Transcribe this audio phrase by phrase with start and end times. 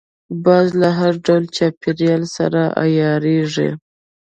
[0.45, 3.69] باز له هر ډول چاپېریال سره عیارېږي